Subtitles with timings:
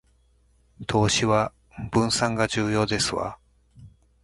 [0.87, 1.51] 投資は
[1.91, 3.37] 分散が重要ですわ